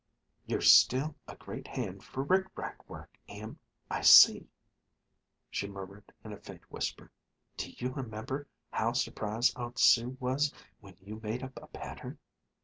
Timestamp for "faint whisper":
6.39-7.11